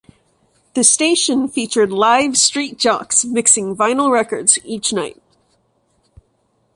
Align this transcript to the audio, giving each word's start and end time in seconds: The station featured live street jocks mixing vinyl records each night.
The 0.73 0.83
station 0.83 1.47
featured 1.47 1.91
live 1.91 2.35
street 2.35 2.79
jocks 2.79 3.23
mixing 3.23 3.75
vinyl 3.75 4.09
records 4.11 4.57
each 4.65 4.91
night. 4.91 5.21